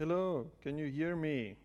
[0.00, 1.56] Hello, can you hear me?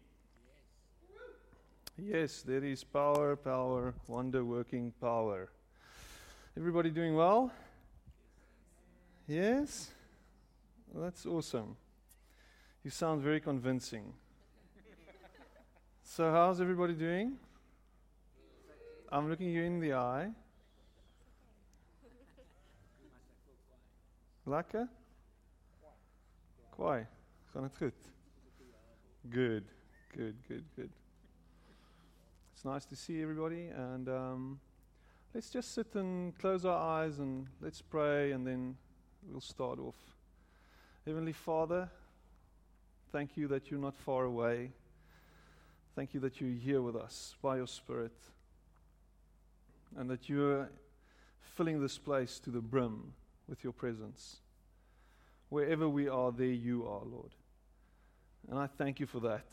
[1.97, 5.47] Yes, there is power, power, wonder working power.
[6.57, 7.49] Everybody doing well?
[9.25, 9.91] Yes?
[10.93, 11.77] That's awesome.
[12.83, 14.11] You sound very convincing.
[16.03, 17.37] So, how's everybody doing?
[19.13, 20.31] I'm looking you in the eye.
[24.45, 24.89] Lekker?
[26.75, 27.07] Kwaai.
[27.53, 28.14] Gaan dit goed?
[29.29, 29.63] Good,
[30.15, 30.91] good, good, good.
[32.53, 34.59] It's nice to see everybody, and um,
[35.33, 38.77] let's just sit and close our eyes and let's pray, and then
[39.27, 39.95] we'll start off.
[41.07, 41.89] Heavenly Father,
[43.11, 44.71] thank you that you're not far away.
[45.95, 48.15] Thank you that you're here with us by your Spirit,
[49.97, 50.69] and that you're
[51.55, 53.13] filling this place to the brim
[53.49, 54.37] with your presence.
[55.49, 57.31] Wherever we are, there you are, Lord.
[58.49, 59.45] And I thank you for that.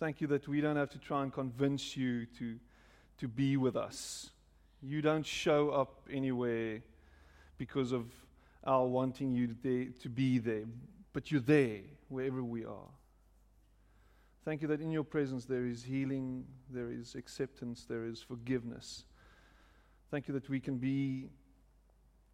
[0.00, 2.58] Thank you that we don't have to try and convince you to,
[3.18, 4.30] to be with us.
[4.82, 6.82] You don't show up anywhere
[7.58, 8.06] because of
[8.64, 10.64] our wanting you to, to be there,
[11.12, 12.90] but you're there wherever we are.
[14.44, 19.04] Thank you that in your presence there is healing, there is acceptance, there is forgiveness.
[20.10, 21.28] Thank you that we can be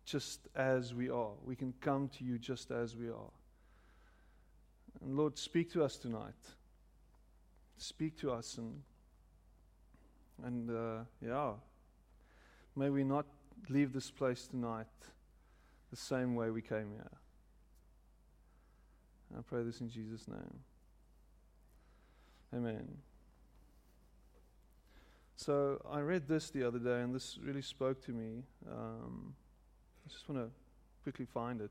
[0.04, 1.32] just as we are.
[1.44, 3.30] We can come to you just as we are.
[5.02, 6.34] And Lord, speak to us tonight.
[7.76, 8.82] Speak to us and
[10.44, 11.52] and uh, yeah,
[12.76, 13.26] may we not
[13.68, 14.86] leave this place tonight
[15.90, 17.10] the same way we came here.
[19.36, 20.60] I pray this in Jesus' name.
[22.54, 22.88] Amen.
[25.36, 28.42] So I read this the other day, and this really spoke to me.
[28.70, 29.34] Um,
[30.04, 30.50] I just want to
[31.02, 31.70] quickly find it.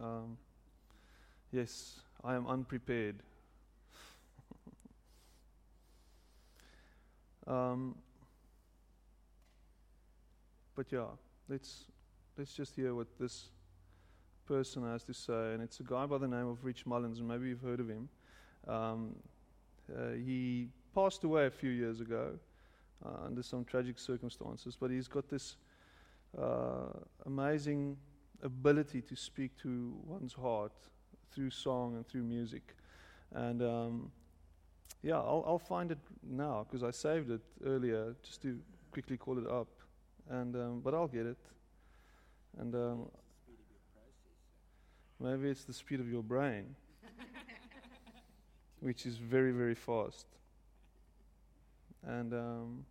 [0.00, 0.36] Um,
[1.50, 3.16] yes, I am unprepared.
[7.46, 7.94] um,
[10.74, 11.04] but yeah,
[11.48, 11.84] let's
[12.38, 13.50] let's just hear what this
[14.46, 17.28] person has to say, and it's a guy by the name of Rich Mullins, and
[17.28, 18.08] maybe you've heard of him.
[18.66, 19.16] Um,
[19.94, 22.38] uh, he passed away a few years ago
[23.04, 25.56] uh, under some tragic circumstances, but he's got this
[26.40, 26.86] uh,
[27.26, 27.98] amazing
[28.42, 30.72] ability to speak to one's heart
[31.32, 32.74] through song and through music.
[33.32, 34.10] And um,
[35.02, 38.58] yeah, I'll, I'll, find it now because I saved it earlier just to
[38.92, 39.68] quickly call it up.
[40.30, 41.38] And um, but I'll get it.
[42.58, 43.10] And um,
[45.20, 46.74] maybe it's the speed of your brain,
[48.80, 50.26] which is very very fast.
[52.06, 52.84] And um,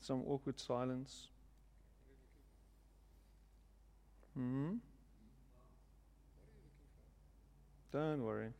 [0.00, 1.28] some awkward silence.
[4.34, 4.74] Hmm.
[7.96, 8.50] Don't worry.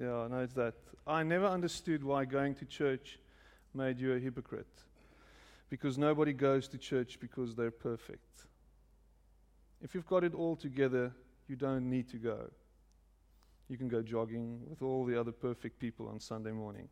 [0.00, 0.72] Yeah, no, it's that.
[1.06, 3.18] I never understood why going to church
[3.74, 4.84] made you a hypocrite.
[5.68, 8.46] Because nobody goes to church because they're perfect.
[9.82, 11.12] If you've got it all together,
[11.46, 12.48] you don't need to go.
[13.68, 16.88] You can go jogging with all the other perfect people on Sunday morning.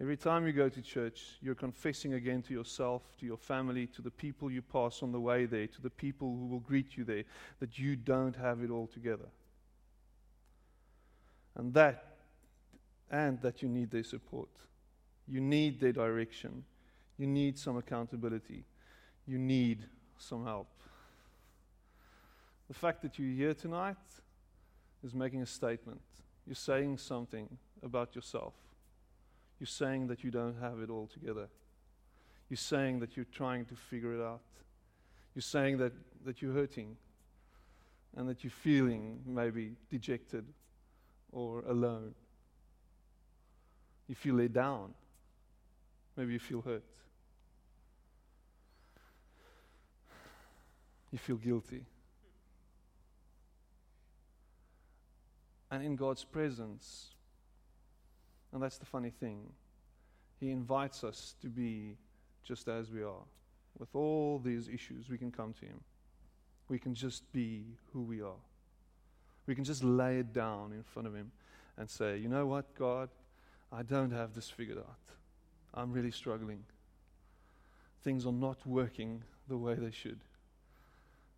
[0.00, 4.02] Every time you go to church, you're confessing again to yourself, to your family, to
[4.02, 7.04] the people you pass on the way there, to the people who will greet you
[7.04, 7.22] there,
[7.60, 9.28] that you don't have it all together.
[11.54, 12.16] And that,
[13.08, 14.48] and that you need their support.
[15.28, 16.64] You need their direction.
[17.16, 18.64] You need some accountability.
[19.26, 19.86] You need
[20.18, 20.68] some help.
[22.66, 23.96] The fact that you're here tonight
[25.04, 26.00] is making a statement.
[26.46, 27.48] You're saying something
[27.82, 28.54] about yourself.
[29.58, 31.48] You're saying that you don't have it all together.
[32.48, 34.40] You're saying that you're trying to figure it out.
[35.34, 35.92] You're saying that,
[36.24, 36.96] that you're hurting
[38.16, 40.44] and that you're feeling maybe dejected
[41.32, 42.14] or alone.
[44.08, 44.94] You feel let down.
[46.16, 46.84] Maybe you feel hurt.
[51.10, 51.84] You feel guilty.
[55.70, 57.13] And in God's presence,
[58.54, 59.40] and that's the funny thing.
[60.38, 61.96] He invites us to be
[62.44, 63.24] just as we are.
[63.78, 65.80] With all these issues, we can come to Him.
[66.68, 68.40] We can just be who we are.
[69.46, 71.32] We can just lay it down in front of Him
[71.76, 73.08] and say, You know what, God?
[73.72, 74.98] I don't have this figured out.
[75.74, 76.62] I'm really struggling.
[78.04, 80.20] Things are not working the way they should.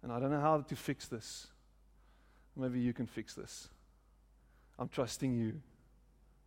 [0.03, 1.47] And I don't know how to fix this.
[2.55, 3.69] Maybe you can fix this.
[4.79, 5.63] I'm trusting you.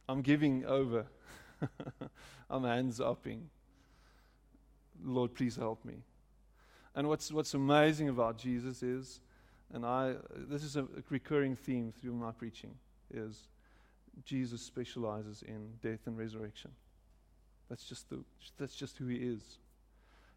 [0.10, 1.06] I'm giving over.
[2.50, 3.50] I'm hands upping.
[5.04, 6.04] Lord, please help me.
[6.96, 9.22] And what's, what's amazing about Jesus is
[9.74, 12.74] and I, this is a, recurring theme through my preaching,
[13.14, 13.48] is
[14.26, 16.72] Jesus specializes in death and resurrection.
[17.70, 18.24] That's just, the,
[18.58, 19.60] that's just who he is.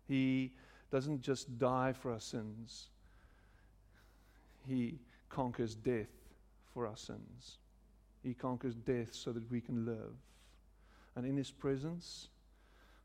[0.06, 0.52] He
[0.90, 2.88] doesn't just die for our sins,
[4.66, 4.98] he
[5.30, 6.10] conquers death
[6.74, 7.56] for our sins.
[8.22, 10.14] He conquers death so that we can live.
[11.16, 12.28] And in his presence,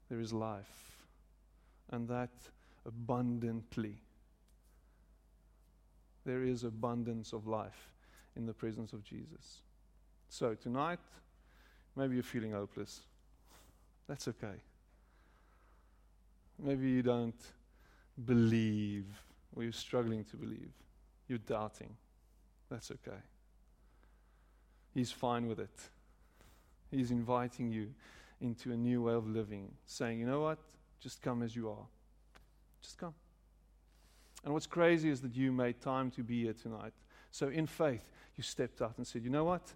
[0.09, 1.05] there is life.
[1.91, 2.29] And that
[2.85, 3.95] abundantly.
[6.25, 7.91] There is abundance of life
[8.35, 9.61] in the presence of Jesus.
[10.29, 10.99] So tonight,
[11.95, 13.01] maybe you're feeling hopeless.
[14.07, 14.61] That's okay.
[16.59, 17.41] Maybe you don't
[18.25, 19.05] believe,
[19.55, 20.71] or you're struggling to believe.
[21.27, 21.95] You're doubting.
[22.69, 23.19] That's okay.
[24.97, 25.79] He's fine with it.
[26.89, 27.94] He's inviting you
[28.41, 30.57] into a new way of living, saying, you know what?
[30.99, 31.85] Just come as you are.
[32.81, 33.13] Just come.
[34.44, 36.94] And what's crazy is that you made time to be here tonight.
[37.29, 39.71] So, in faith, you stepped out and said, you know what?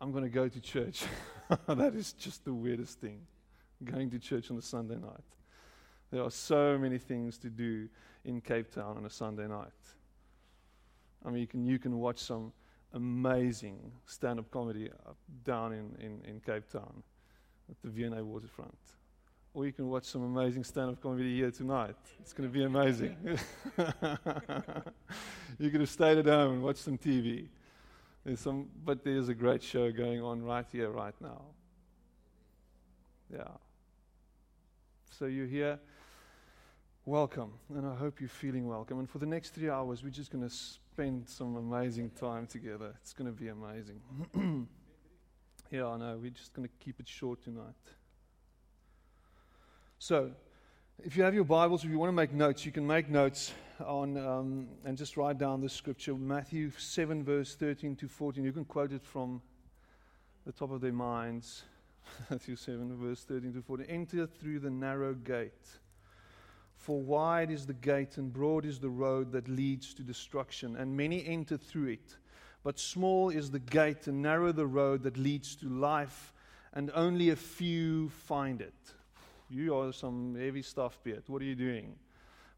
[0.00, 1.02] I'm going to go to church.
[1.66, 3.18] that is just the weirdest thing.
[3.82, 5.26] Going to church on a Sunday night.
[6.12, 7.88] There are so many things to do
[8.24, 9.72] in Cape Town on a Sunday night.
[11.26, 12.52] I mean, you can, you can watch some
[12.94, 14.90] amazing stand up comedy
[15.44, 17.02] down in, in, in Cape Town
[17.70, 18.76] at the V&A waterfront.
[19.54, 21.96] Or you can watch some amazing stand up comedy here tonight.
[22.20, 23.16] It's going to be amazing.
[25.58, 27.48] you could have stayed at home and watched some TV.
[28.24, 31.42] There's some, but there's a great show going on right here, right now.
[33.32, 33.48] Yeah.
[35.18, 35.78] So you're here.
[37.04, 37.52] Welcome.
[37.74, 38.98] And I hope you're feeling welcome.
[38.98, 40.54] And for the next three hours, we're just going to
[40.98, 42.92] spend some amazing time together.
[43.00, 44.00] It's going to be amazing.
[45.70, 46.18] yeah, I know.
[46.20, 47.76] We're just going to keep it short tonight.
[50.00, 50.32] So,
[51.04, 53.52] if you have your Bibles, if you want to make notes, you can make notes
[53.78, 58.42] on um, and just write down the scripture Matthew 7, verse 13 to 14.
[58.42, 59.40] You can quote it from
[60.46, 61.62] the top of their minds.
[62.28, 63.86] Matthew 7, verse 13 to 14.
[63.88, 65.78] Enter through the narrow gate.
[66.78, 70.96] For wide is the gate and broad is the road that leads to destruction, and
[70.96, 72.16] many enter through it.
[72.62, 76.32] But small is the gate and narrow the road that leads to life,
[76.72, 78.74] and only a few find it.
[79.50, 81.24] You are some heavy stuff, Piet.
[81.26, 81.96] What are you doing?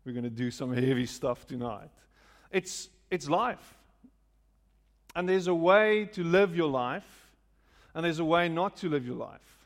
[0.05, 1.91] We're going to do some heavy stuff tonight.
[2.51, 3.75] It's, it's life.
[5.17, 7.33] And there's a way to live your life,
[7.95, 9.60] and there's a way not to live your life.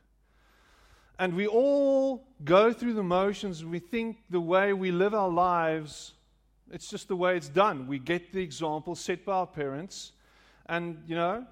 [1.18, 3.64] And we all go through the motions.
[3.64, 6.14] We think the way we live our lives,
[6.72, 7.86] it's just the way it's done.
[7.86, 10.12] We get the example set by our parents,
[10.66, 11.46] and, you know,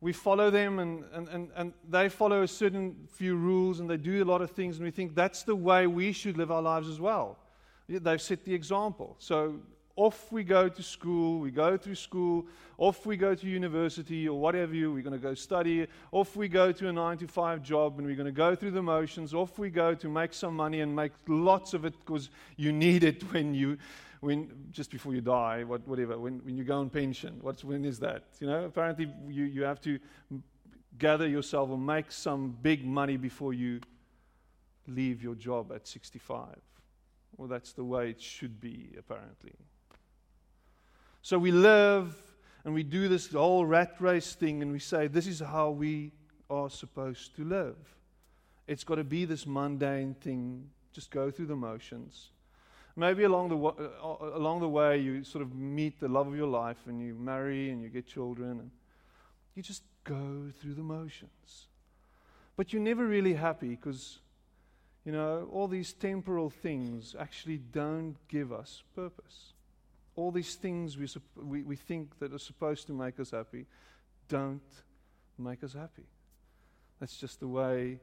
[0.00, 3.96] we follow them, and, and, and, and they follow a certain few rules, and they
[3.96, 6.62] do a lot of things, and we think that's the way we should live our
[6.62, 7.38] lives as well.
[7.88, 9.16] They've set the example.
[9.18, 9.60] So
[9.98, 12.46] off we go to school, we go through school,
[12.78, 16.46] off we go to university or whatever you, we're going to go study, off we
[16.46, 19.34] go to a nine to five job and we're going to go through the motions,
[19.34, 23.02] off we go to make some money and make lots of it because you need
[23.02, 23.76] it when you,
[24.20, 27.36] when, just before you die, what, whatever, when, when you go on pension.
[27.40, 28.22] What's, when is that?
[28.38, 29.98] You know, apparently you, you have to
[30.96, 33.80] gather yourself and make some big money before you
[34.86, 36.54] leave your job at 65.
[37.36, 39.54] Well, that's the way it should be, apparently.
[41.22, 42.16] So we live
[42.64, 46.12] and we do this whole rat race thing and we say, this is how we
[46.50, 47.76] are supposed to live.
[48.66, 52.30] It's got to be this mundane thing, just go through the motions.
[52.96, 56.48] Maybe along the, uh, along the way, you sort of meet the love of your
[56.48, 58.70] life and you marry and you get children and
[59.54, 61.66] you just go through the motions.
[62.56, 64.18] But you're never really happy because,
[65.04, 69.52] you know, all these temporal things actually don't give us purpose
[70.18, 71.06] all these things we,
[71.36, 73.66] we, we think that are supposed to make us happy
[74.28, 74.82] don't
[75.38, 76.06] make us happy.
[77.00, 78.00] That's just the way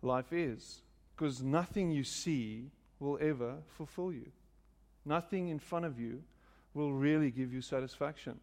[0.00, 0.82] life is.
[1.14, 4.30] Because nothing you see will ever fulfill you.
[5.04, 6.22] Nothing in front of you
[6.74, 8.38] will really give you satisfaction.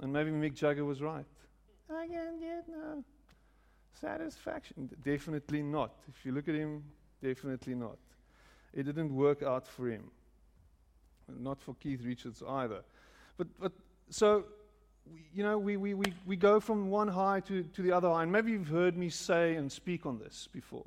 [0.00, 1.26] And maybe Mick Jagger was right.
[1.90, 3.04] I can't get no
[4.00, 4.88] satisfaction.
[5.04, 5.92] Definitely not.
[6.08, 6.84] If you look at him,
[7.22, 7.98] definitely not.
[8.72, 10.10] It didn't work out for him
[11.28, 12.82] not for Keith Richards either.
[13.36, 13.72] But, but
[14.10, 14.44] so,
[15.34, 18.22] you know, we, we, we, we go from one high to, to the other high.
[18.22, 20.86] And maybe you've heard me say and speak on this before.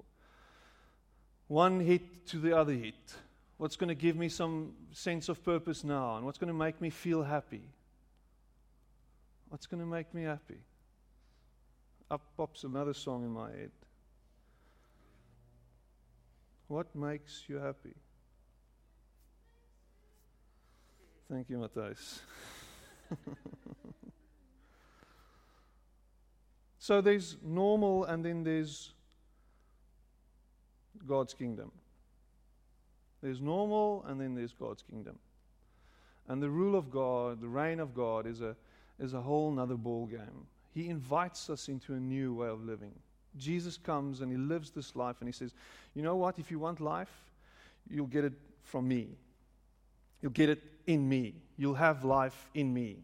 [1.47, 3.15] One hit to the other hit.
[3.57, 6.15] What's going to give me some sense of purpose now?
[6.15, 7.63] And what's going to make me feel happy?
[9.49, 10.59] What's going to make me happy?
[12.11, 13.71] Up pops another song in my head.
[16.67, 17.95] What makes you happy?
[21.31, 22.19] Thank you, Matthijs.
[26.79, 28.93] so there's normal and then there's
[31.05, 31.71] God's kingdom.
[33.21, 35.19] There's normal and then there's God's kingdom.
[36.27, 38.55] And the rule of God, the reign of God, is a,
[38.99, 40.47] is a whole nother ball game.
[40.73, 42.93] He invites us into a new way of living.
[43.37, 45.53] Jesus comes and he lives this life and he says,
[45.93, 46.39] You know what?
[46.39, 47.11] If you want life,
[47.87, 48.33] you'll get it
[48.63, 49.09] from me.
[50.21, 51.35] You'll get it in me.
[51.57, 52.97] You'll have life in me.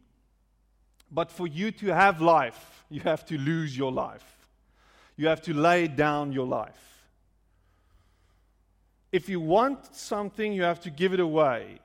[1.12, 4.48] But for you to have life, you have to lose your life.
[5.16, 7.08] You have to lay down your life.
[9.12, 11.80] If you want something, you have to give it away.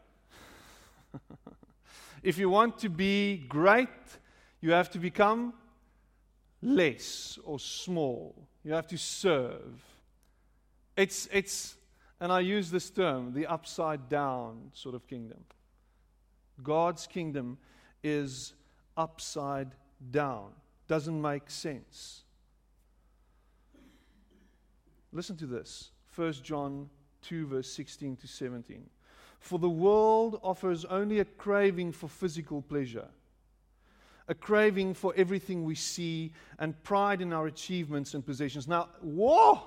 [2.23, 3.89] if you want to be great,
[4.61, 5.55] you have to become
[6.61, 8.35] less or small.
[8.65, 9.81] You have to serve.
[10.97, 11.77] It's, it's,
[12.21, 15.39] and I use this term, the upside down sort of kingdom.
[16.63, 17.59] God's kingdom
[18.03, 18.55] is
[18.97, 19.75] upside
[20.11, 20.51] down.
[20.89, 22.23] Doesn't make sense.
[25.13, 26.91] Listen to this 1 John
[27.23, 28.85] 2, verse 16 to 17.
[29.39, 33.09] For the world offers only a craving for physical pleasure
[34.31, 38.69] a craving for everything we see, and pride in our achievements and possessions.
[38.69, 39.61] Now, whoa!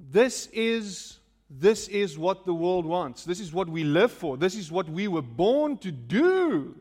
[0.00, 1.18] This is,
[1.50, 3.24] this is what the world wants.
[3.24, 4.36] This is what we live for.
[4.36, 6.76] This is what we were born to do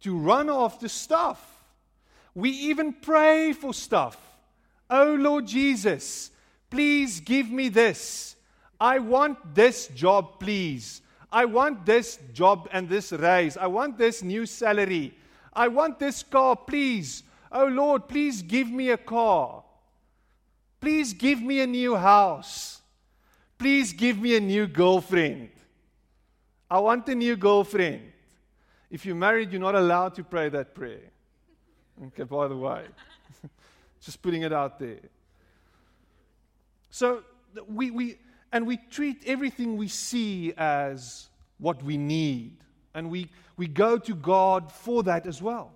[0.00, 1.64] to run after stuff.
[2.34, 4.18] We even pray for stuff.
[4.90, 6.30] Oh Lord Jesus,
[6.68, 8.36] please give me this.
[8.78, 11.00] I want this job, please.
[11.32, 13.56] I want this job and this raise.
[13.56, 15.16] I want this new salary.
[15.52, 17.22] I want this car, please.
[17.50, 19.64] Oh Lord, please give me a car.
[20.80, 22.77] Please give me a new house.
[23.58, 25.50] Please give me a new girlfriend.
[26.70, 28.12] I want a new girlfriend.
[28.90, 31.10] If you're married, you're not allowed to pray that prayer.
[32.06, 32.84] Okay, by the way.
[34.00, 35.00] Just putting it out there.
[36.90, 37.22] So
[37.66, 38.18] we, we
[38.52, 42.56] and we treat everything we see as what we need.
[42.94, 45.72] And we, we go to God for that as well.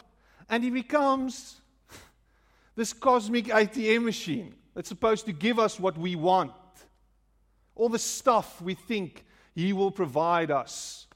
[0.49, 1.61] And He becomes
[2.77, 6.53] this cosmic ATM machine that's supposed to give us what we want.
[7.83, 9.25] All the stuff we think
[9.57, 11.09] He will provide us.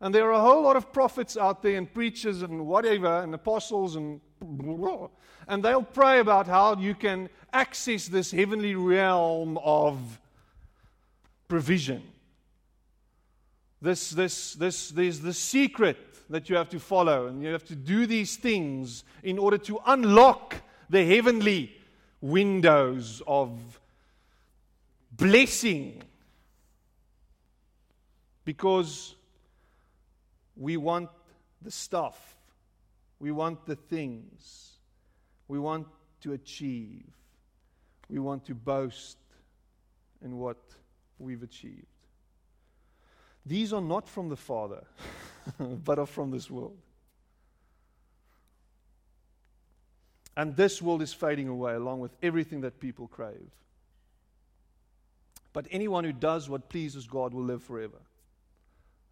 [0.00, 3.32] And there are a whole lot of prophets out there and preachers and whatever and
[3.32, 4.20] apostles and
[5.48, 10.20] and they'll pray about how you can access this heavenly realm of
[11.46, 12.02] provision.
[13.80, 15.98] This, this, this, there's the secret
[16.30, 19.78] that you have to follow, and you have to do these things in order to
[19.86, 20.56] unlock
[20.90, 21.72] the heavenly
[22.20, 23.78] windows of
[25.18, 26.02] blessing.
[28.48, 29.14] Because
[30.56, 31.10] we want
[31.60, 32.38] the stuff,
[33.18, 34.78] we want the things,
[35.48, 35.86] we want
[36.22, 37.04] to achieve,
[38.08, 39.18] we want to boast
[40.24, 40.56] in what
[41.18, 41.84] we've achieved.
[43.44, 44.82] These are not from the Father,
[45.58, 46.78] but are from this world.
[50.38, 53.50] And this world is fading away along with everything that people crave.
[55.52, 57.98] But anyone who does what pleases God will live forever.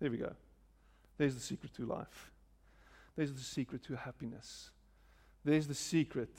[0.01, 0.33] There we go.
[1.19, 2.31] There's the secret to life.
[3.17, 4.71] There's the secret to happiness.
[5.45, 6.37] There's the secret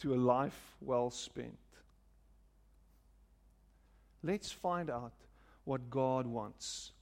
[0.00, 1.58] to a life well spent.
[4.22, 5.12] Let's find out
[5.64, 6.92] what God wants.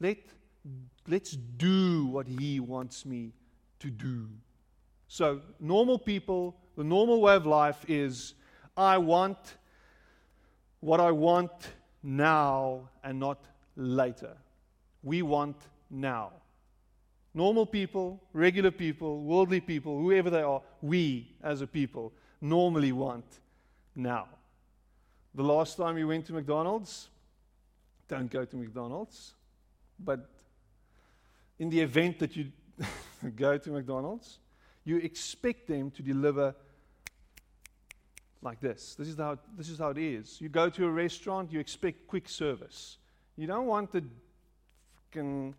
[0.00, 0.18] Let,
[1.06, 3.32] let's do what He wants me
[3.80, 4.28] to do.
[5.08, 8.34] So, normal people, the normal way of life is
[8.76, 9.36] I want
[10.80, 11.52] what I want
[12.02, 13.44] now and not
[13.76, 14.36] later.
[15.02, 15.56] We want
[15.90, 16.32] now.
[17.34, 23.24] Normal people, regular people, worldly people, whoever they are, we as a people normally want
[23.94, 24.28] now.
[25.34, 27.08] The last time we went to McDonald's,
[28.06, 29.32] don't go to McDonald's.
[29.98, 30.28] But
[31.58, 32.52] in the event that you
[33.36, 34.38] go to McDonald's,
[34.84, 36.54] you expect them to deliver
[38.42, 38.96] like this.
[38.96, 40.40] This is, how, this is how it is.
[40.40, 42.98] You go to a restaurant, you expect quick service.
[43.36, 44.04] You don't want the
[44.94, 45.54] fucking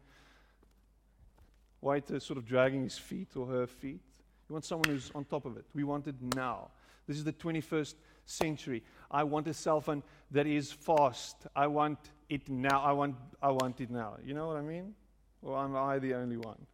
[1.81, 4.01] waiter sort of dragging his feet or her feet.
[4.49, 5.65] You want someone who's on top of it.
[5.73, 6.69] We want it now.
[7.07, 8.83] This is the 21st century.
[9.11, 11.47] I want a cell phone that is fast.
[11.55, 11.99] I want
[12.29, 12.81] it now.
[12.81, 14.17] I want, I want it now.
[14.23, 14.93] You know what I mean?
[15.41, 16.65] Or am I the only one?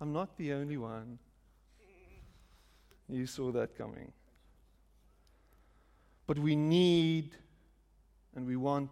[0.00, 1.18] I'm not the only one.
[3.08, 4.10] You saw that coming.
[6.26, 7.32] But we need
[8.34, 8.90] and we want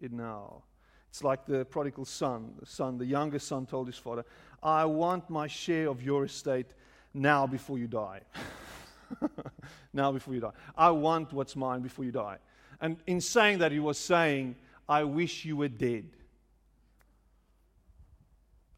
[0.00, 0.62] it now.
[1.10, 2.52] It's like the prodigal son.
[2.60, 4.24] The son, the youngest son, told his father,
[4.62, 6.66] I want my share of your estate
[7.14, 8.20] now before you die.
[9.92, 10.50] now before you die.
[10.76, 12.38] I want what's mine before you die.
[12.80, 14.56] And in saying that, he was saying,
[14.88, 16.10] I wish you were dead.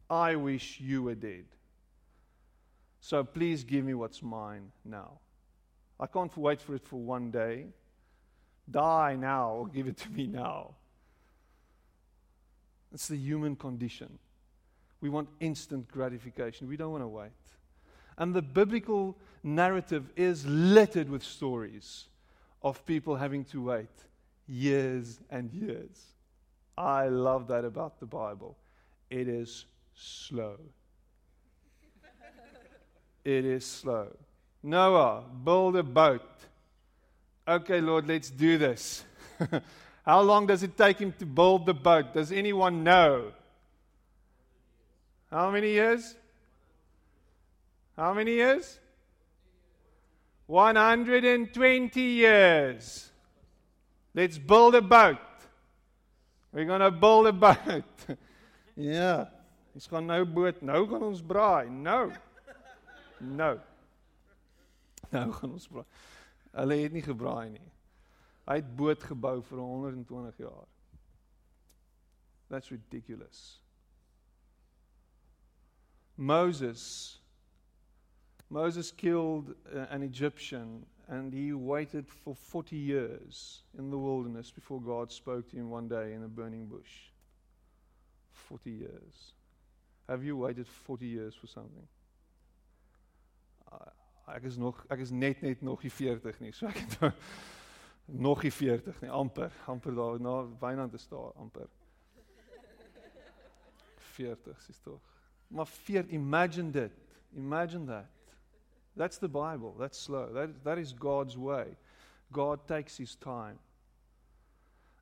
[0.09, 1.45] I wish you were dead.
[3.01, 5.19] So please give me what's mine now.
[5.99, 7.67] I can't wait for it for one day.
[8.71, 10.75] Die now or give it to me now.
[12.93, 14.19] It's the human condition.
[15.01, 16.67] We want instant gratification.
[16.67, 17.31] We don't want to wait.
[18.17, 22.05] And the biblical narrative is littered with stories
[22.61, 23.89] of people having to wait
[24.47, 26.05] years and years.
[26.77, 28.57] I love that about the Bible.
[29.09, 30.57] It is slow.
[33.23, 34.07] it is slow.
[34.61, 36.21] Noah, build a boat.
[37.47, 39.03] Okay, Lord, let's do this.
[40.09, 42.15] How long does it take him to build the boat?
[42.15, 43.31] Does anyone know?
[45.29, 46.15] How many years?
[47.95, 48.79] How many years?
[50.47, 53.11] 120 years.
[54.15, 55.19] Let's build a boat.
[56.53, 58.17] We're going to build a boat.
[58.75, 59.27] ja.
[59.75, 61.69] Ons gaan nou boot, nou gaan ons braai.
[61.69, 62.09] Nou.
[63.21, 63.59] Nou.
[65.13, 65.85] Nou gaan ons braai.
[66.57, 67.69] Hulle het nie gebraai nie.
[68.49, 70.67] Hy het boot gebou vir 120 jaar.
[72.49, 73.61] That's ridiculous.
[76.15, 77.19] Moses
[78.49, 84.81] Moses killed uh, an Egyptian and he waited for 40 years in the wilderness before
[84.81, 87.11] God spoke to him one day in a burning bush.
[88.31, 89.33] 40 years.
[90.07, 91.87] Have you waited 40 years for something?
[93.71, 96.51] Uh, ek is nog ek is net net nog nie 40 nie.
[96.51, 97.13] So ek het
[98.11, 101.67] nog nie 40 nie, amper, amper daar na Wynand is daar amper.
[103.97, 104.99] 40 is tog.
[105.47, 106.91] Maar 40 imagine dit.
[107.35, 108.09] Imagine that.
[108.95, 109.73] That's the Bible.
[109.77, 110.33] That's slow.
[110.33, 111.77] That, that is God's way.
[112.31, 113.59] God takes his time.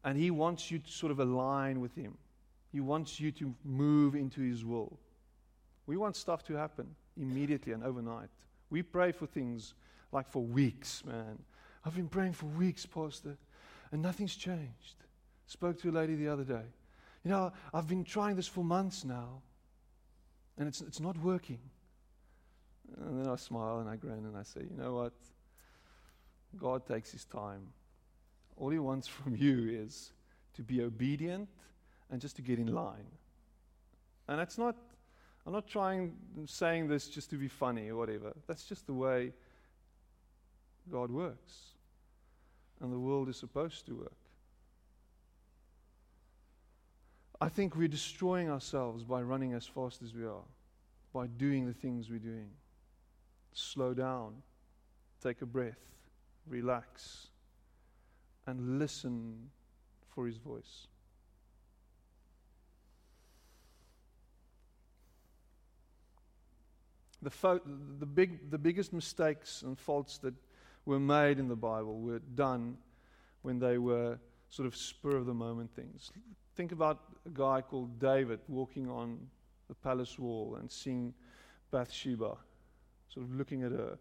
[0.03, 2.17] And he wants you to sort of align with him.
[2.71, 4.99] He wants you to move into his will.
[5.85, 8.29] We want stuff to happen immediately and overnight.
[8.69, 9.73] We pray for things
[10.11, 11.39] like for weeks, man.
[11.87, 13.37] I've been praying for weeks, Pastor,
[13.93, 15.05] and nothing's changed.
[15.45, 16.65] Spoke to a lady the other day.
[17.23, 19.41] You know, I've been trying this for months now,
[20.57, 21.59] and it's, it's not working.
[22.99, 25.13] And then I smile and I grin and I say, you know what?
[26.57, 27.69] God takes his time.
[28.57, 30.11] All he wants from you is
[30.55, 31.47] to be obedient
[32.11, 33.07] and just to get in line.
[34.27, 34.75] And that's not,
[35.45, 38.33] I'm not trying, saying this just to be funny or whatever.
[38.45, 39.31] That's just the way
[40.91, 41.76] God works.
[42.81, 44.13] And the world is supposed to work.
[47.39, 50.45] I think we're destroying ourselves by running as fast as we are,
[51.13, 52.49] by doing the things we're doing
[53.57, 54.35] slow down,
[55.21, 55.79] take a breath,
[56.47, 57.27] relax,
[58.45, 59.49] and listen
[60.13, 60.87] for His voice.
[67.21, 67.61] The, fo-
[67.99, 70.35] the, big, the biggest mistakes and faults that
[70.87, 72.77] were made in the Bible were done
[73.41, 74.17] when they were
[74.49, 76.11] sort of spur of the moment things.
[76.55, 79.19] Think about a guy called David walking on
[79.67, 81.13] the palace wall and seeing
[81.71, 82.37] Bathsheba
[83.09, 83.97] sort of looking at her,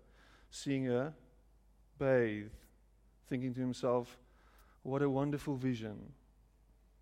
[0.51, 1.12] seeing her
[1.99, 2.53] bathe,
[3.29, 4.16] thinking to himself,
[4.85, 6.12] What a wonderful vision.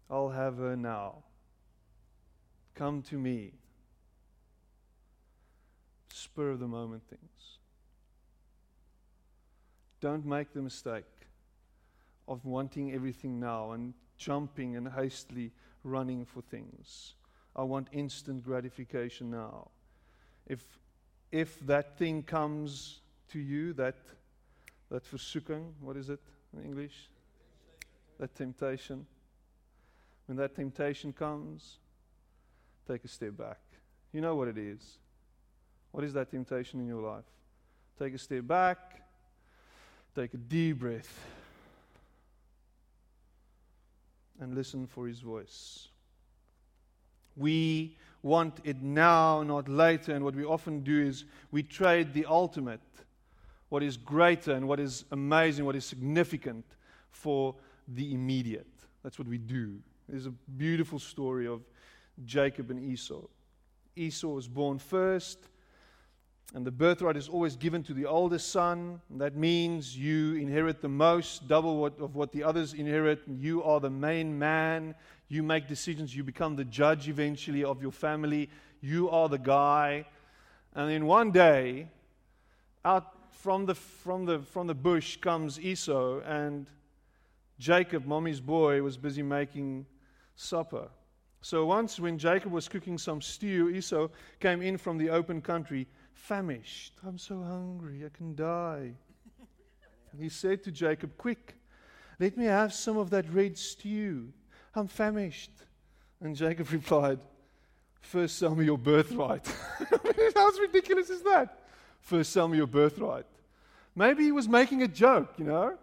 [0.08, 1.24] I'll have her now.
[2.74, 3.52] Come to me.
[6.08, 7.58] Spur of the moment things.
[10.04, 11.06] Don't make the mistake
[12.28, 15.50] of wanting everything now and jumping and hastily
[15.82, 17.14] running for things.
[17.56, 19.70] I want instant gratification now.
[20.46, 20.60] If
[21.32, 23.96] if that thing comes to you, that,
[24.90, 26.20] that versoeking, what is it
[26.52, 27.08] in English?
[28.20, 29.06] That temptation.
[30.26, 31.78] When that temptation comes,
[32.86, 33.60] take a step back.
[34.12, 34.98] You know what it is.
[35.92, 37.24] What is that temptation in your life?
[37.98, 39.03] Take a step back,
[40.14, 41.26] take a deep breath,
[44.40, 45.88] and listen for his voice.
[47.36, 50.14] We want it now, not later.
[50.14, 52.80] And what we often do is we trade the ultimate,
[53.68, 56.64] what is greater and what is amazing, what is significant,
[57.10, 57.54] for
[57.88, 58.66] the immediate.
[59.02, 59.78] That's what we do.
[60.08, 61.62] There's a beautiful story of
[62.24, 63.22] Jacob and Esau.
[63.96, 65.38] Esau was born first,
[66.52, 69.00] And the birthright is always given to the oldest son.
[69.10, 73.22] That means you inherit the most, double what, of what the others inherit.
[73.26, 74.94] You are the main man.
[75.28, 76.14] You make decisions.
[76.14, 78.50] You become the judge eventually of your family.
[78.80, 80.06] You are the guy.
[80.74, 81.88] And then one day,
[82.84, 86.66] out from the, from the, from the bush comes Esau, and
[87.58, 89.86] Jacob, mommy's boy, was busy making
[90.34, 90.88] supper.
[91.40, 94.08] So once, when Jacob was cooking some stew, Esau
[94.40, 96.94] came in from the open country, famished.
[97.06, 98.92] I'm so hungry, I can die.
[100.18, 101.54] he said to Jacob, Quick,
[102.18, 104.32] let me have some of that red stew.
[104.74, 105.50] I'm famished.
[106.20, 107.20] And Jacob replied,
[108.00, 109.46] First sell me your birthright.
[110.36, 111.60] How ridiculous is that?
[112.00, 113.24] First sell me your birthright.
[113.96, 115.76] Maybe he was making a joke, you know?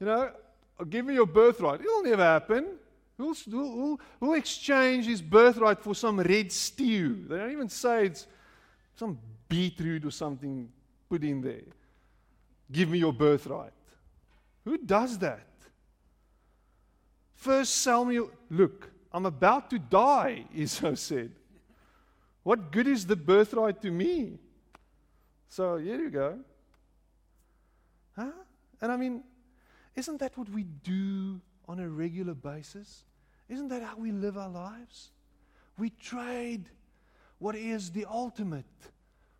[0.00, 0.30] You know,
[0.80, 1.80] oh, give me your birthright.
[1.80, 2.66] It'll never happen.
[3.18, 7.24] Who'll, who'll, who'll exchange his birthright for some red stew?
[7.28, 8.26] They don't even say it's
[8.96, 10.68] some beetroot or something
[11.08, 11.62] put in there.
[12.70, 13.72] Give me your birthright.
[14.64, 15.46] Who does that?
[17.34, 18.20] First, sell me.
[18.50, 21.32] Look, I'm about to die, Esau said.
[22.42, 24.38] What good is the birthright to me?
[25.48, 26.38] So here you go.
[28.16, 28.30] Huh?
[28.80, 29.22] And I mean,
[29.94, 33.04] isn't that what we do on a regular basis?
[33.48, 35.10] Isn't that how we live our lives?
[35.78, 36.68] We trade
[37.42, 38.64] what is the ultimate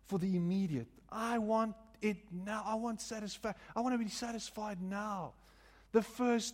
[0.07, 0.87] for the immediate.
[1.09, 2.61] I want it now.
[2.65, 3.61] I want satisfaction.
[3.73, 5.31] I want to be satisfied now.
[5.93, 6.53] The first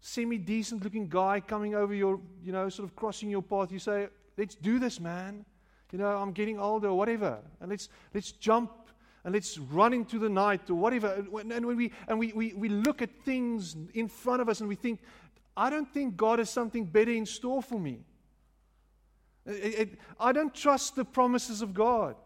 [0.00, 3.78] semi decent looking guy coming over your, you know, sort of crossing your path, you
[3.78, 5.44] say, let's do this, man.
[5.92, 7.38] You know, I'm getting older, or whatever.
[7.60, 8.72] And let's, let's jump
[9.22, 11.24] and let's run into the night or whatever.
[11.32, 14.68] And when we, and we, we, we look at things in front of us and
[14.68, 14.98] we think,
[15.56, 18.00] I don't think God has something better in store for me.
[19.46, 22.16] It, it, I don't trust the promises of God.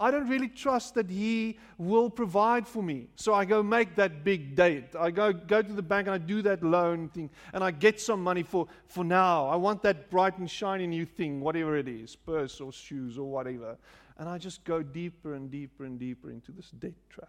[0.00, 3.08] I don't really trust that He will provide for me.
[3.16, 4.96] So I go make that big date.
[4.98, 8.00] I go, go to the bank and I do that loan thing and I get
[8.00, 9.46] some money for, for now.
[9.46, 13.30] I want that bright and shiny new thing, whatever it is purse or shoes or
[13.30, 13.76] whatever.
[14.16, 17.28] And I just go deeper and deeper and deeper into this debt trap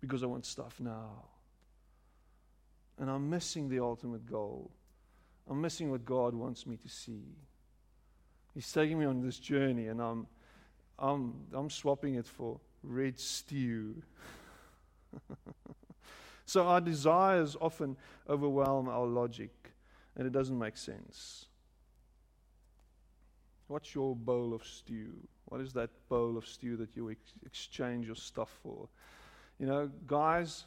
[0.00, 1.24] because I want stuff now.
[3.00, 4.70] And I'm missing the ultimate goal.
[5.50, 7.24] I'm missing what God wants me to see.
[8.58, 10.26] He's taking me on this journey, and I'm
[10.98, 14.02] I'm, I'm swapping it for red stew.
[16.44, 17.96] so our desires often
[18.28, 19.52] overwhelm our logic,
[20.16, 21.46] and it doesn't make sense.
[23.68, 25.12] What's your bowl of stew?
[25.44, 28.88] What is that bowl of stew that you ex- exchange your stuff for?
[29.60, 30.64] You know, guys,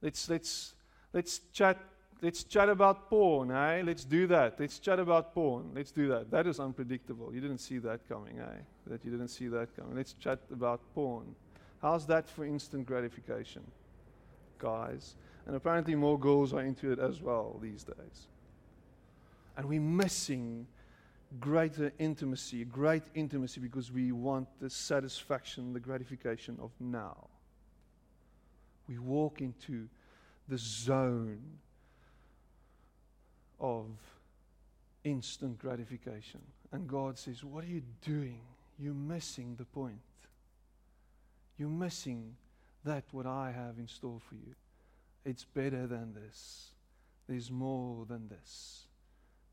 [0.00, 0.74] let's let's
[1.12, 1.76] let's chat
[2.22, 3.82] let's chat about porn, eh?
[3.84, 4.58] Let's do that.
[4.58, 5.70] Let's chat about porn.
[5.74, 6.30] Let's do that.
[6.30, 7.34] That is unpredictable.
[7.34, 8.60] You didn't see that coming, eh?
[8.86, 9.96] That you didn't see that coming.
[9.96, 11.34] Let's chat about porn.
[11.82, 13.62] How's that for instant gratification,
[14.58, 15.16] guys?
[15.46, 18.28] And apparently, more girls are into it as well these days.
[19.56, 20.66] And we're missing
[21.38, 27.28] greater intimacy, great intimacy, because we want the satisfaction, the gratification of now.
[28.88, 29.88] We walk into
[30.48, 31.40] the zone
[33.60, 33.86] of
[35.04, 36.40] instant gratification.
[36.72, 38.40] And God says, What are you doing?
[38.78, 39.98] You're missing the point.
[41.58, 42.36] You're missing
[42.84, 44.54] that what I have in store for you.
[45.24, 46.70] It's better than this.
[47.28, 48.84] There's more than this.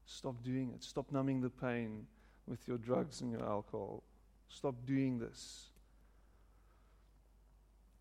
[0.05, 0.83] Stop doing it.
[0.83, 2.05] Stop numbing the pain
[2.47, 4.03] with your drugs and your alcohol.
[4.49, 5.69] Stop doing this.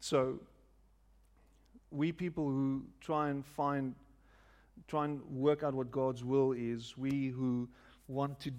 [0.01, 0.41] So,
[1.91, 3.95] we people who try and find
[4.89, 7.69] try and work out what God's will is, we who
[8.09, 8.53] want to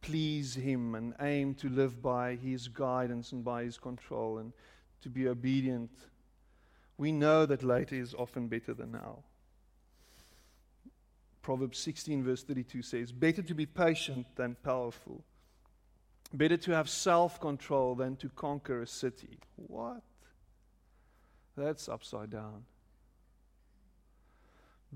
[0.00, 4.52] please Him and aim to live by His guidance and by His control and
[5.02, 5.90] to be obedient,
[6.96, 9.18] we know that later is often better than now.
[11.42, 15.22] Proverbs 16, verse 32 says, Better to be patient than powerful.
[16.32, 19.38] Better to have self control than to conquer a city.
[19.56, 20.02] What?
[21.56, 22.64] That's upside down.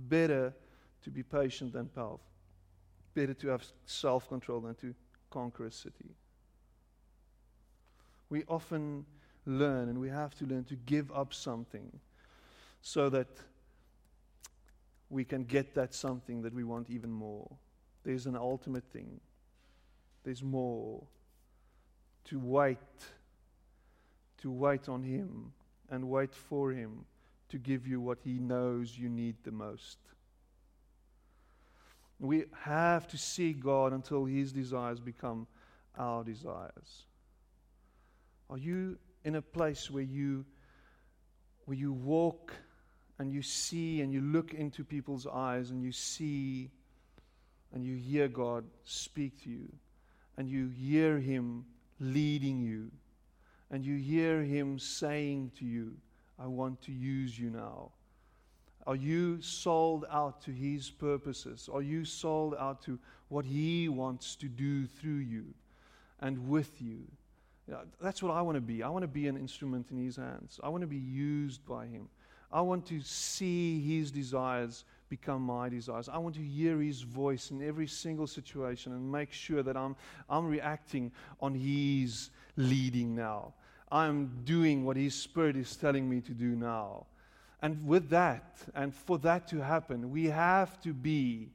[0.07, 0.55] Better
[1.03, 2.21] to be patient than powerful.
[3.15, 4.95] Better to have self control than to
[5.31, 6.15] conquer a city.
[8.31, 9.07] We often
[9.47, 11.91] learn, and we have to learn to give up something
[12.83, 13.29] so that
[15.11, 17.51] we can get that something that we want even more.
[18.05, 19.21] There's an ultimate thing,
[20.25, 21.03] there's more.
[22.27, 22.79] To wait,
[24.43, 25.53] to wait on Him
[25.89, 27.07] and wait for Him
[27.51, 29.99] to give you what He knows you need the most.
[32.21, 35.47] We have to seek God until His desires become
[35.97, 37.07] our desires.
[38.51, 40.45] Are you in a place where you
[41.67, 42.55] where you walk
[43.19, 46.71] and you see and you look into people's eyes and you see
[47.75, 49.69] and you hear God speak to you
[50.39, 51.67] and you hear him
[52.01, 52.91] leading you
[53.71, 55.93] and you hear him saying to you,
[56.38, 57.92] I want to use you now.
[58.87, 61.68] Are you sold out to his purposes?
[61.72, 62.98] Are you sold out to
[63.29, 65.55] what he wants to do through you
[66.20, 67.07] and with you?
[68.01, 68.83] that's what I want to be.
[68.83, 70.59] I want to be an instrument in his hands.
[70.62, 72.09] I want to be used by him.
[72.51, 76.09] I want to see his desires become my desires.
[76.09, 79.96] I want to hear his voice in every single situation and make sure that I'm,
[80.31, 83.53] I'm reacting on his leading now.
[83.90, 87.07] I'm doing what his spirit is telling me to do now.
[87.61, 91.48] And with that, and for that to happen, we have to be,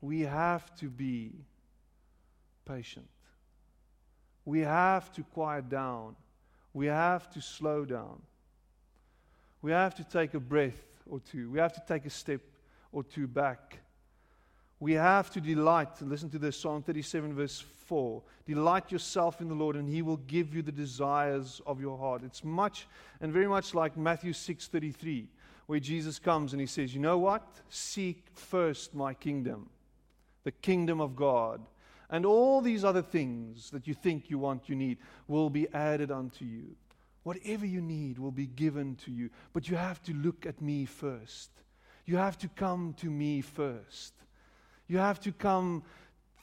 [0.00, 1.32] we have to be
[2.64, 3.08] patient.
[4.44, 6.16] We have to quiet down.
[6.72, 8.20] We have to slow down.
[9.62, 11.50] We have to take a breath or two.
[11.50, 12.42] We have to take a step
[12.92, 13.78] or two back.
[14.80, 16.00] We have to delight.
[16.00, 18.22] Listen to this Psalm 37, verse 4.
[18.46, 22.22] Delight yourself in the Lord, and He will give you the desires of your heart.
[22.24, 22.86] It's much
[23.20, 25.28] and very much like Matthew 6:33,
[25.66, 27.46] where Jesus comes and He says, You know what?
[27.68, 29.70] Seek first my kingdom,
[30.42, 31.60] the kingdom of God.
[32.10, 36.10] And all these other things that you think you want, you need, will be added
[36.10, 36.76] unto you.
[37.22, 39.30] Whatever you need will be given to you.
[39.54, 41.50] But you have to look at me first.
[42.04, 44.12] You have to come to me first.
[44.86, 45.82] You have to come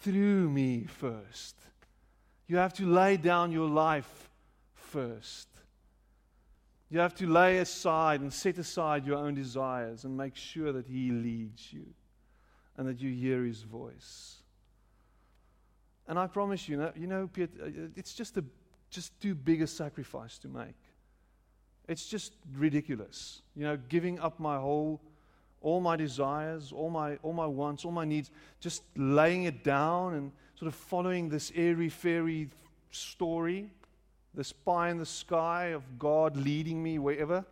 [0.01, 1.55] through me first.
[2.47, 4.29] You have to lay down your life
[4.73, 5.47] first.
[6.89, 10.87] You have to lay aside and set aside your own desires and make sure that
[10.87, 11.85] He leads you
[12.77, 14.37] and that you hear His voice.
[16.07, 17.45] And I promise you, you know, uh,
[17.95, 18.43] it's just, a,
[18.89, 20.75] just too big a sacrifice to make.
[21.87, 23.41] It's just ridiculous.
[23.55, 25.01] You know, giving up my whole
[25.61, 30.15] all my desires, all my, all my wants, all my needs, just laying it down
[30.15, 32.49] and sort of following this airy fairy
[32.89, 33.69] story,
[34.33, 37.45] this pie in the sky of God leading me wherever.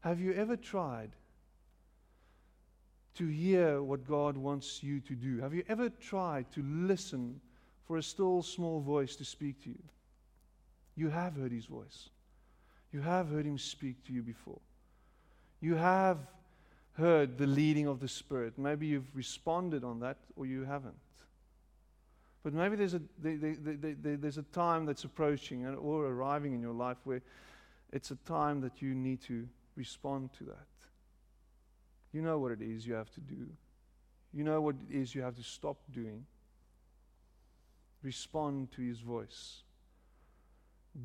[0.00, 1.10] Have you ever tried
[3.14, 5.38] to hear what God wants you to do?
[5.40, 7.40] Have you ever tried to listen
[7.86, 9.82] for a still small voice to speak to you?
[10.96, 12.10] You have heard his voice.
[12.92, 14.60] You have heard him speak to you before.
[15.60, 16.18] You have
[16.94, 18.58] heard the leading of the Spirit.
[18.58, 20.94] Maybe you've responded on that or you haven't.
[22.42, 26.60] But maybe there's a, there, there, there, there's a time that's approaching or arriving in
[26.60, 27.22] your life where
[27.92, 30.66] it's a time that you need to respond to that.
[32.12, 33.48] You know what it is you have to do,
[34.32, 36.26] you know what it is you have to stop doing.
[38.02, 39.62] Respond to His voice.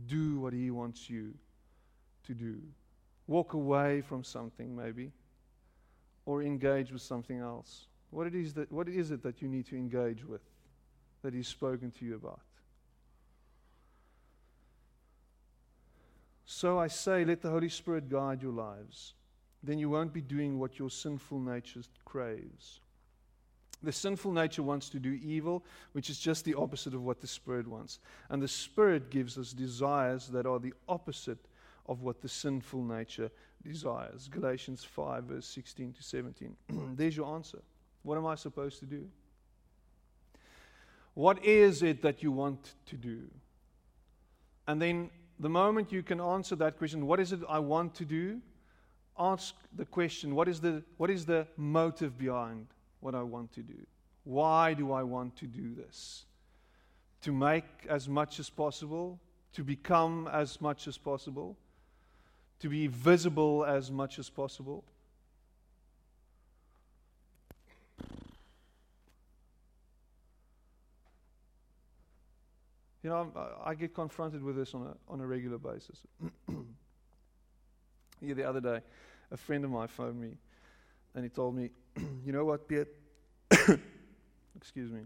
[0.08, 1.34] Do what He wants you
[2.28, 2.58] to do.
[3.28, 5.12] Walk away from something, maybe
[6.30, 7.88] or engage with something else?
[8.12, 10.42] What, it is that, what is it that you need to engage with
[11.24, 12.42] that He's spoken to you about?
[16.46, 19.14] So I say, let the Holy Spirit guide your lives.
[19.64, 22.80] Then you won't be doing what your sinful nature craves.
[23.82, 27.28] The sinful nature wants to do evil, which is just the opposite of what the
[27.28, 27.98] Spirit wants.
[28.30, 31.40] And the Spirit gives us desires that are the opposite
[31.90, 33.32] of what the sinful nature
[33.64, 34.30] desires.
[34.30, 36.56] Galatians 5, verse 16 to 17.
[36.96, 37.58] There's your answer.
[38.04, 39.10] What am I supposed to do?
[41.16, 43.24] What is it that you want to do?
[44.68, 48.06] And then the moment you can answer that question, what is it I want to
[48.06, 48.40] do?
[49.18, 52.68] Ask the question, what is the, what is the motive behind
[53.00, 53.86] what I want to do?
[54.26, 56.26] Why do I want to do this?
[57.24, 59.20] To make as much as possible?
[59.54, 61.58] To become as much as possible?
[62.60, 64.84] To be visible as much as possible.
[73.02, 73.32] You know,
[73.64, 76.00] I get confronted with this on a, on a regular basis.
[78.22, 78.82] yeah, the other day,
[79.32, 80.36] a friend of mine phoned me
[81.16, 81.70] and he told me,
[82.26, 82.90] You know what, Piet?
[84.56, 85.02] Excuse me.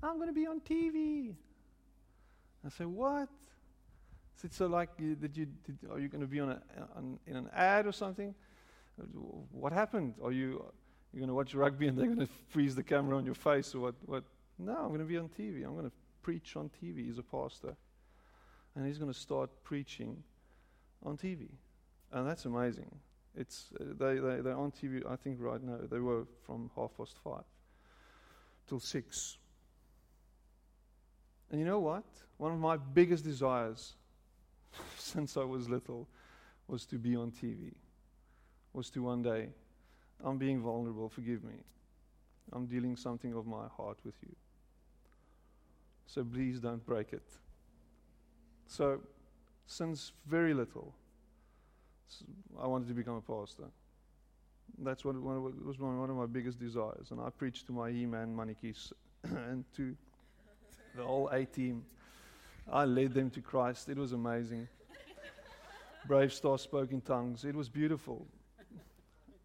[0.00, 1.34] I'm going to be on TV.
[2.64, 3.28] I said, What?
[4.36, 6.60] Is it so like you, that you did, are you going to be on, a,
[6.94, 8.34] on in an ad or something?
[9.50, 10.14] What happened?
[10.22, 10.64] Are you
[11.12, 13.74] you're going to watch rugby and they're going to freeze the camera on your face
[13.74, 13.94] or what?
[14.04, 14.24] What?
[14.58, 15.64] No, I'm going to be on TV.
[15.64, 17.06] I'm going to preach on TV.
[17.06, 17.76] He's a pastor,
[18.74, 20.22] and he's going to start preaching
[21.02, 21.48] on TV,
[22.12, 22.90] and that's amazing.
[23.34, 25.02] It's uh, they they they're on TV.
[25.10, 27.44] I think right now they were from half past five
[28.66, 29.38] till six.
[31.50, 32.04] And you know what?
[32.38, 33.94] One of my biggest desires
[34.98, 36.08] since I was little
[36.68, 37.72] was to be on TV,
[38.72, 39.48] was to one day,
[40.24, 41.54] I'm being vulnerable, forgive me.
[42.52, 44.34] I'm dealing something of my heart with you.
[46.06, 47.28] So please don't break it.
[48.66, 49.00] So,
[49.66, 50.94] since very little,
[52.60, 53.64] I wanted to become a pastor.
[54.78, 57.10] That's what was one of my biggest desires.
[57.10, 58.92] And I preached to my He-Man Manikis
[59.24, 59.96] and to
[60.94, 61.84] the whole A team.
[62.70, 63.88] I led them to Christ.
[63.88, 64.68] It was amazing.
[66.08, 67.44] BraveStarr spoke in tongues.
[67.44, 68.26] It was beautiful.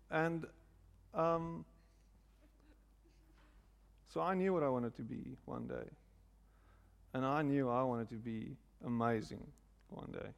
[0.10, 0.45] And
[1.13, 1.65] um,
[4.13, 5.89] so I knew what I wanted to be one day.
[7.13, 8.55] And I knew I wanted to be
[8.86, 9.45] amazing
[9.89, 10.29] one day.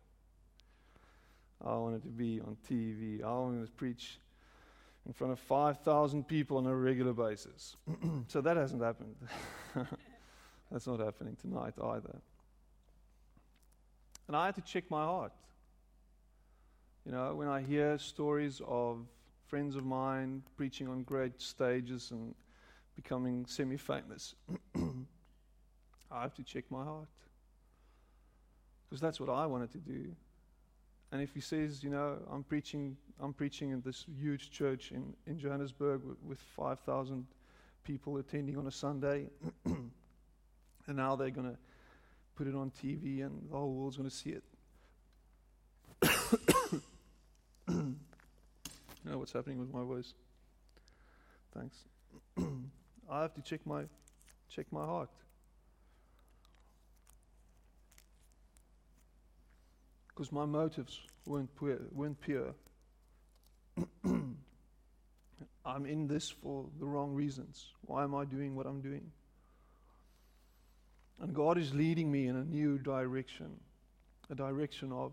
[1.66, 3.24] I wanted to be on TV.
[3.24, 4.20] I wanted to preach
[5.06, 7.78] in front of 5,000 people on a regular basis.
[8.28, 9.16] so that hasn't happened.
[10.72, 12.20] That's not happening tonight either.
[14.34, 15.32] And I had to check my heart.
[17.06, 19.06] You know, when I hear stories of
[19.46, 22.34] friends of mine preaching on great stages and
[22.96, 24.34] becoming semi famous,
[26.12, 27.10] I have to check my heart.
[28.90, 30.16] Because that's what I wanted to do.
[31.12, 35.14] And if he says, you know, I'm preaching, I'm preaching in this huge church in,
[35.28, 37.28] in Johannesburg with, with 5,000
[37.84, 39.28] people attending on a Sunday,
[39.66, 39.92] and
[40.88, 41.58] now they're going to
[42.36, 44.44] put it on TV and the whole world's going to see it.
[47.70, 47.96] you
[49.06, 50.14] know what's happening with my voice?
[51.58, 51.78] Thanks.
[53.10, 53.84] I have to check my
[54.50, 55.10] check my heart.
[60.14, 61.80] because my motives weren't pure.
[61.92, 62.54] Weren't pure.
[65.66, 67.68] I'm in this for the wrong reasons.
[67.82, 69.12] Why am I doing what I'm doing?
[71.22, 73.60] And God is leading me in a new direction
[74.30, 75.12] a direction of,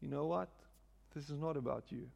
[0.00, 0.48] you know what?
[1.14, 2.06] This is not about you.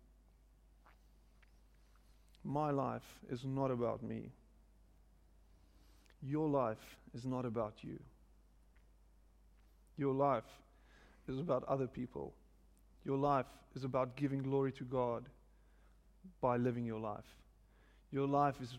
[2.44, 4.30] My life is not about me.
[6.22, 7.98] Your life is not about you.
[9.96, 10.44] Your life
[11.28, 12.34] is about other people.
[13.04, 15.24] Your life is about giving glory to God
[16.40, 17.24] by living your life.
[18.10, 18.76] Your life is,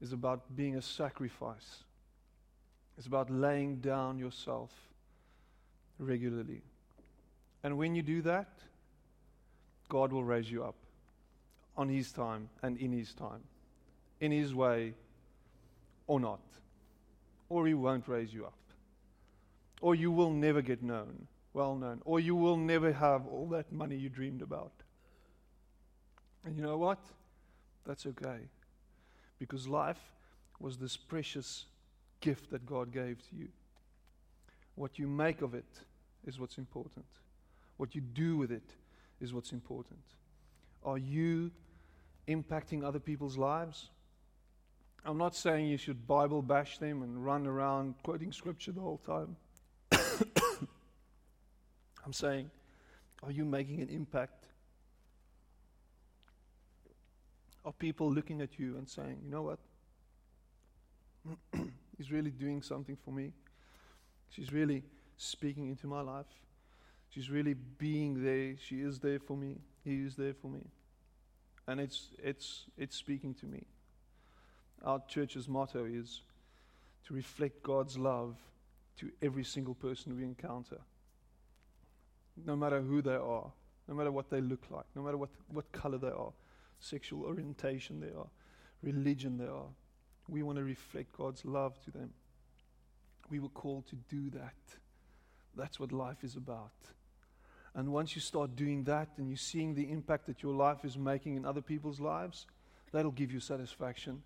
[0.00, 1.84] is about being a sacrifice.
[3.00, 4.70] It's about laying down yourself
[5.98, 6.60] regularly.
[7.64, 8.50] And when you do that,
[9.88, 10.74] God will raise you up
[11.78, 13.40] on His time and in His time,
[14.20, 14.92] in His way
[16.08, 16.42] or not.
[17.48, 18.52] Or He won't raise you up.
[19.80, 23.72] Or you will never get known well known, or you will never have all that
[23.72, 24.74] money you dreamed about.
[26.44, 26.98] And you know what?
[27.86, 28.40] That's okay.
[29.38, 30.12] Because life
[30.60, 31.64] was this precious
[32.20, 33.48] gift that God gave to you.
[34.74, 35.66] What you make of it
[36.26, 37.06] is what's important.
[37.76, 38.74] What you do with it
[39.20, 40.00] is what's important.
[40.84, 41.50] Are you
[42.28, 43.90] impacting other people's lives?
[45.04, 48.98] I'm not saying you should Bible bash them and run around quoting scripture the whole
[48.98, 49.36] time.
[52.04, 52.50] I'm saying,
[53.22, 54.46] are you making an impact?
[57.64, 59.58] Are people looking at you and saying, you know what?
[62.00, 63.34] He's really doing something for me.
[64.30, 64.84] She's really
[65.18, 66.24] speaking into my life.
[67.10, 68.54] She's really being there.
[68.58, 69.58] She is there for me.
[69.84, 70.62] He is there for me.
[71.66, 73.66] And it's, it's, it's speaking to me.
[74.82, 76.22] Our church's motto is
[77.06, 78.36] to reflect God's love
[79.00, 80.78] to every single person we encounter
[82.46, 83.52] no matter who they are,
[83.88, 86.32] no matter what they look like, no matter what, what color they are,
[86.78, 88.28] sexual orientation they are,
[88.82, 89.68] religion they are.
[90.30, 92.10] We want to reflect God's love to them.
[93.30, 94.54] We were called to do that.
[95.56, 96.70] That's what life is about.
[97.74, 100.96] And once you start doing that and you're seeing the impact that your life is
[100.96, 102.46] making in other people's lives,
[102.92, 104.22] that'll give you satisfaction.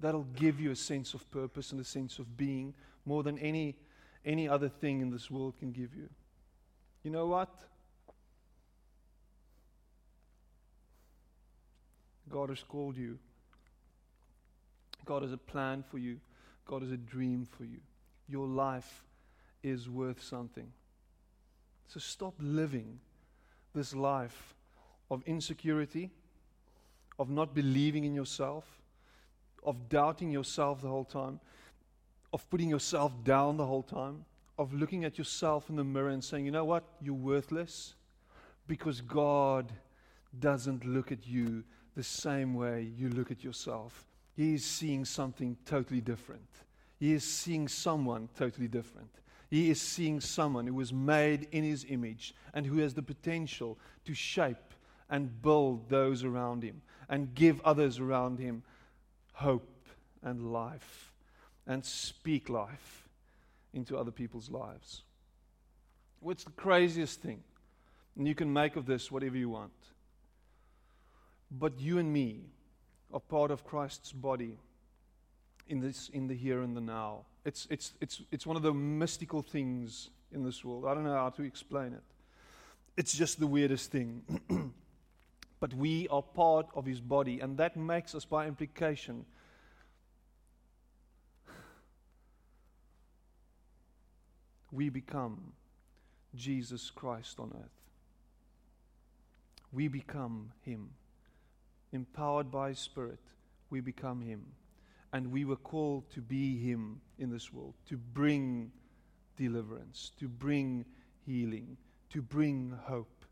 [0.00, 3.76] That'll give you a sense of purpose and a sense of being more than any,
[4.24, 6.08] any other thing in this world can give you.
[7.02, 7.50] You know what?
[12.30, 13.18] God has called you.
[15.04, 16.18] God has a plan for you.
[16.66, 17.80] God has a dream for you.
[18.28, 19.04] Your life
[19.62, 20.70] is worth something.
[21.88, 23.00] So stop living
[23.74, 24.54] this life
[25.10, 26.10] of insecurity,
[27.18, 28.64] of not believing in yourself,
[29.64, 31.40] of doubting yourself the whole time,
[32.32, 34.24] of putting yourself down the whole time
[34.60, 37.94] of looking at yourself in the mirror and saying, you know what, you're worthless
[38.66, 39.72] because God
[40.38, 41.64] doesn't look at you
[41.96, 44.04] the same way you look at yourself.
[44.40, 46.48] He's seeing something totally different.
[46.98, 49.10] He is seeing someone totally different.
[49.50, 53.78] He is seeing someone who was made in his image and who has the potential
[54.06, 54.72] to shape
[55.10, 56.80] and build those around him
[57.10, 58.62] and give others around him
[59.34, 59.86] hope
[60.22, 61.12] and life
[61.66, 63.10] and speak life
[63.74, 65.02] into other people's lives.
[66.20, 67.42] What's the craziest thing?
[68.16, 69.72] And you can make of this whatever you want.
[71.50, 72.44] But you and me
[73.12, 74.58] are part of Christ's body
[75.68, 77.26] in, this, in the here and the now.
[77.44, 80.84] It's, it's, it's, it's one of the mystical things in this world.
[80.86, 82.02] I don't know how to explain it.
[82.96, 84.22] It's just the weirdest thing.
[85.60, 89.24] but we are part of his body, and that makes us, by implication,
[94.72, 95.52] we become
[96.34, 97.70] Jesus Christ on earth.
[99.72, 100.90] We become him.
[101.92, 103.20] Empowered by Spirit,
[103.70, 104.44] we become him.
[105.12, 108.70] And we were called to be him in this world, to bring
[109.36, 110.84] deliverance, to bring
[111.26, 111.76] healing,
[112.10, 113.24] to bring hope,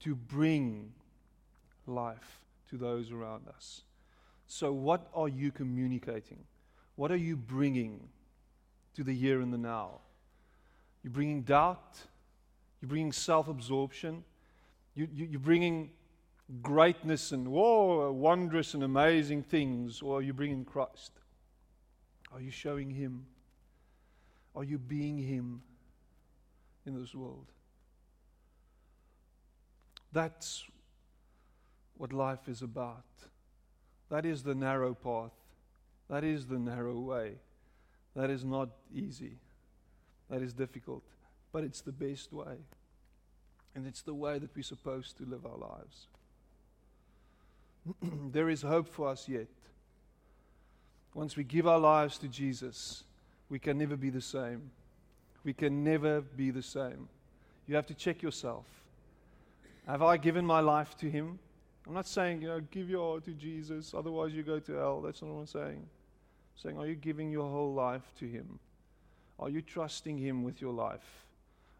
[0.00, 0.92] to bring
[1.86, 2.40] life
[2.70, 3.82] to those around us.
[4.46, 6.44] So, what are you communicating?
[6.96, 8.08] What are you bringing
[8.94, 10.00] to the here and the now?
[11.02, 11.98] You're bringing doubt.
[12.80, 14.24] You're bringing self absorption.
[14.94, 15.90] You, you, you're bringing
[16.62, 20.02] greatness and whoa, wondrous and amazing things.
[20.02, 21.12] Or are you bringing Christ?
[22.32, 23.26] Are you showing Him?
[24.54, 25.62] Are you being Him
[26.86, 27.46] in this world?
[30.12, 30.64] That's
[31.96, 33.04] what life is about.
[34.08, 35.32] That is the narrow path.
[36.08, 37.34] That is the narrow way.
[38.16, 39.38] That is not easy.
[40.28, 41.04] That is difficult,
[41.52, 42.56] but it's the best way.
[43.74, 46.08] And it's the way that we're supposed to live our lives.
[48.32, 49.46] there is hope for us yet.
[51.14, 53.04] Once we give our lives to Jesus,
[53.48, 54.70] we can never be the same.
[55.44, 57.08] We can never be the same.
[57.66, 58.66] You have to check yourself.
[59.86, 61.38] Have I given my life to Him?
[61.86, 65.00] I'm not saying, you know, give your heart to Jesus, otherwise you go to hell.
[65.00, 65.78] That's not what I'm saying.
[65.78, 68.58] I'm saying, are you giving your whole life to Him?
[69.38, 71.24] Are you trusting Him with your life?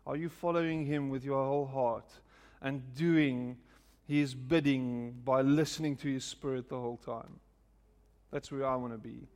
[0.07, 2.11] Are you following Him with your whole heart
[2.62, 3.57] and doing
[4.11, 7.38] His bidding by listening to His Spirit the whole time?
[8.32, 9.28] That's where I want to be.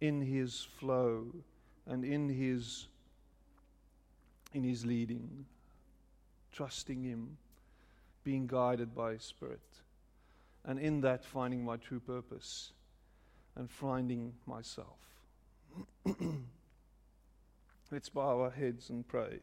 [0.00, 1.26] In His flow
[1.86, 2.88] and in His
[4.52, 5.46] in His leading,
[6.50, 7.36] trusting Him,
[8.24, 9.60] being guided by His Spirit,
[10.64, 12.72] and in that finding my true purpose
[13.54, 14.98] and finding myself.
[17.92, 19.38] Let's bow our heads and pray.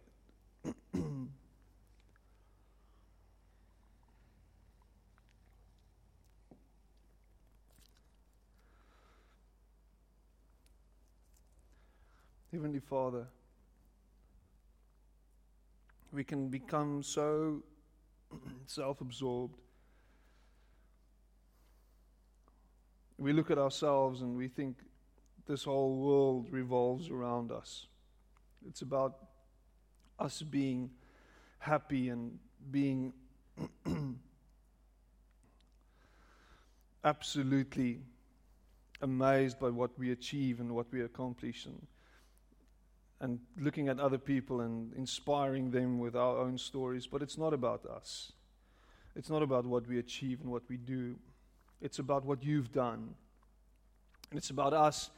[12.77, 13.27] Heavenly Father,
[16.11, 17.63] we can become so
[18.67, 19.57] self absorbed.
[23.17, 24.77] We look at ourselves and we think
[25.47, 27.87] this whole world revolves around us.
[28.67, 29.15] It's about
[30.19, 30.91] us being
[31.57, 32.37] happy and
[32.69, 33.11] being
[37.03, 38.01] absolutely
[39.01, 41.87] amazed by what we achieve and what we accomplish and,
[43.19, 47.07] and looking at other people and inspiring them with our own stories.
[47.07, 48.31] But it's not about us.
[49.15, 51.15] It's not about what we achieve and what we do.
[51.81, 53.15] It's about what you've done.
[54.29, 55.09] And it's about us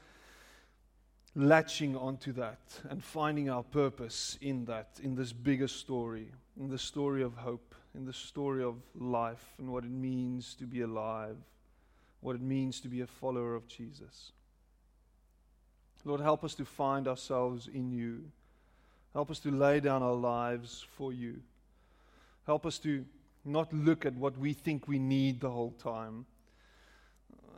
[1.36, 6.78] latching onto that and finding our purpose in that, in this bigger story, in the
[6.78, 11.38] story of hope, in the story of life and what it means to be alive,
[12.22, 14.32] what it means to be a follower of Jesus.
[16.06, 18.24] Lord, help us to find ourselves in you.
[19.14, 21.42] Help us to lay down our lives for you.
[22.46, 23.06] Help us to
[23.44, 26.26] not look at what we think we need the whole time.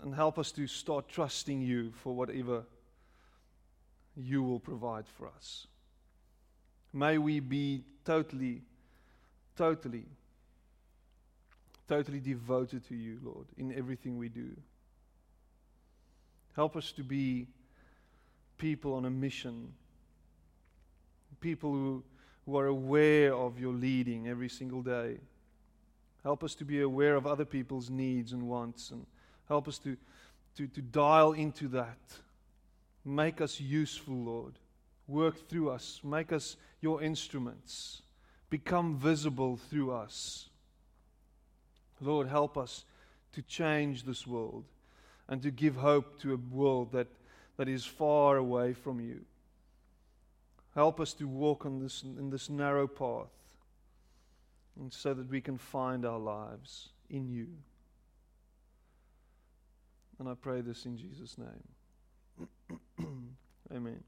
[0.01, 2.63] And help us to start trusting you for whatever
[4.15, 5.67] you will provide for us.
[6.93, 8.61] May we be totally,
[9.55, 10.05] totally,
[11.87, 14.49] totally devoted to you, Lord, in everything we do.
[16.55, 17.47] Help us to be
[18.61, 19.73] people on a mission,
[21.41, 22.03] people who,
[22.45, 25.17] who are aware of your leading every single day.
[26.23, 29.05] Help us to be aware of other people's needs and wants, and
[29.47, 29.97] help us to,
[30.55, 31.97] to, to dial into that
[33.03, 34.53] Make us useful, Lord.
[35.07, 35.99] Work through us.
[36.03, 38.01] Make us your instruments.
[38.49, 40.49] Become visible through us.
[41.99, 42.85] Lord, help us
[43.33, 44.65] to change this world
[45.27, 47.07] and to give hope to a world that,
[47.57, 49.21] that is far away from you.
[50.73, 53.27] Help us to walk on this, in this narrow path
[54.79, 57.47] and so that we can find our lives in you.
[60.19, 62.47] And I pray this in Jesus' name.
[63.73, 64.03] Amen.